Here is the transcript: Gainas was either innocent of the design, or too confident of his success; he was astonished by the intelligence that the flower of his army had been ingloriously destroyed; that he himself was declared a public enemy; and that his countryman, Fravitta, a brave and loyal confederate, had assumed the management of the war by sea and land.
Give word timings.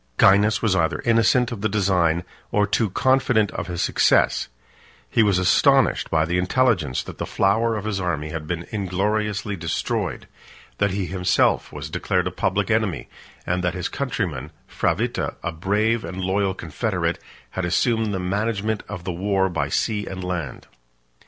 Gainas 0.17 0.63
was 0.63 0.75
either 0.75 0.99
innocent 1.05 1.51
of 1.51 1.61
the 1.61 1.69
design, 1.69 2.23
or 2.51 2.65
too 2.65 2.89
confident 2.89 3.51
of 3.51 3.67
his 3.67 3.83
success; 3.83 4.47
he 5.07 5.21
was 5.21 5.37
astonished 5.37 6.09
by 6.09 6.25
the 6.25 6.39
intelligence 6.39 7.03
that 7.03 7.19
the 7.19 7.25
flower 7.27 7.75
of 7.77 7.85
his 7.85 7.99
army 8.01 8.29
had 8.29 8.47
been 8.47 8.65
ingloriously 8.71 9.55
destroyed; 9.55 10.27
that 10.79 10.89
he 10.89 11.05
himself 11.05 11.71
was 11.71 11.87
declared 11.87 12.25
a 12.25 12.31
public 12.31 12.71
enemy; 12.71 13.09
and 13.45 13.63
that 13.63 13.75
his 13.75 13.89
countryman, 13.89 14.49
Fravitta, 14.67 15.35
a 15.43 15.51
brave 15.51 16.03
and 16.03 16.19
loyal 16.19 16.55
confederate, 16.55 17.19
had 17.51 17.63
assumed 17.63 18.11
the 18.11 18.19
management 18.19 18.81
of 18.89 19.03
the 19.03 19.13
war 19.13 19.49
by 19.49 19.69
sea 19.69 20.07
and 20.07 20.23
land. 20.23 20.65